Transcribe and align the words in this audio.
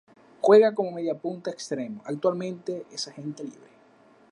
Juega 0.41 0.73
como 0.73 0.89
mediapunta 0.93 1.51
extremo, 1.51 2.01
actualmente 2.07 2.87
es 2.89 3.07
agente 3.07 3.43
libre 3.43 3.69